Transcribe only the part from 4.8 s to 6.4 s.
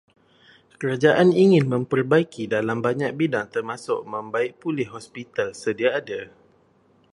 hospital sedia ada.